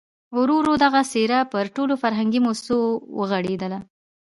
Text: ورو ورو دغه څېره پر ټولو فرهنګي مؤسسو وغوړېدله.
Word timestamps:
ورو 0.39 0.55
ورو 0.59 0.73
دغه 0.85 1.01
څېره 1.11 1.39
پر 1.51 1.65
ټولو 1.75 1.93
فرهنګي 2.03 2.39
مؤسسو 2.45 2.77
وغوړېدله. 3.19 3.79